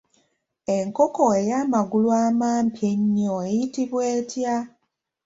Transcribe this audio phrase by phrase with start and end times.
[0.77, 4.55] Enkoko ey’amagulu amampi ennyo eyitibwa etya?